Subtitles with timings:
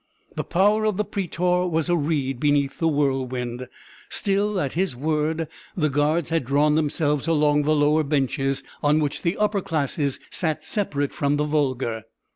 [0.35, 3.67] The power of the prætor was a reed beneath the whirlwind;
[4.09, 9.21] still, at his word the guards had drawn themselves along the lower benches, on which
[9.21, 12.01] the upper classes sat separate from the vulgar.